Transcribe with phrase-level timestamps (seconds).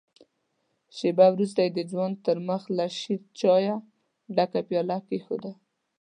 [0.95, 3.75] شېبه وروسته يې د ځوان تر مخ له شيرچايه
[4.35, 5.51] ډکه پياله کېښوده.